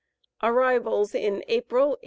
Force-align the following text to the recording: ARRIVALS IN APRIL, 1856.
ARRIVALS 0.41 1.13
IN 1.13 1.43
APRIL, 1.47 1.89
1856. 1.89 1.97